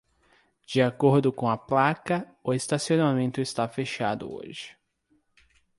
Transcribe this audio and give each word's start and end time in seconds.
De 0.65 0.81
acordo 0.81 1.31
com 1.31 1.47
a 1.47 1.55
placa, 1.55 2.27
o 2.43 2.55
estacionamento 2.55 3.39
está 3.39 3.67
fechado 3.67 4.33
hoje 4.33 4.75